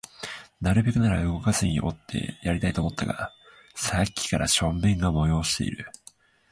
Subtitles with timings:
[0.61, 3.31] なるべくなら動かずにおってやりたいと思ったが、
[3.75, 5.91] さっきから小便が催している